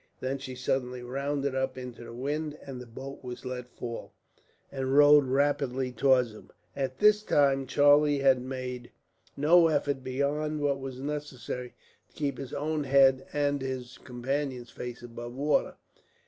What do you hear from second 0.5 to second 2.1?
suddenly rounded up into